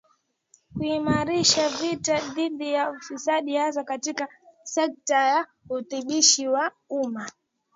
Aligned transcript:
Kuimarisha 0.75 1.69
vita 1.69 2.19
dhidi 2.19 2.71
ya 2.73 2.89
ufisadi 2.91 3.55
hasa 3.55 3.83
katika 3.83 4.27
sekta 4.63 5.15
ya 5.15 5.47
utumishi 5.69 6.47
wa 6.47 6.71
umma 6.89 7.29